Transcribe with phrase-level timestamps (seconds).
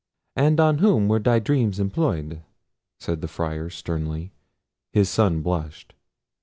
[0.35, 2.41] "And on whom were thy dreams employed?"
[2.99, 4.33] said the Friar sternly.
[4.91, 5.93] His son blushed.